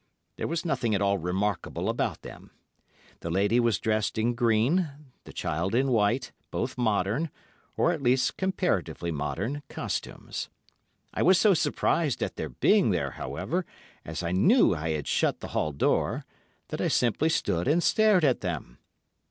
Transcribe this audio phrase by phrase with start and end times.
[0.35, 2.49] There was nothing at all remarkable about them.
[3.19, 4.89] The lady was dressed in green,
[5.25, 7.29] the child in white, both modern,
[7.77, 10.49] or at least comparatively modern, costumes.
[11.13, 13.63] I was so surprised at their being there, however,
[14.03, 16.25] as I knew I had shut the hall door,
[16.69, 18.79] that I simply stood and stared at them.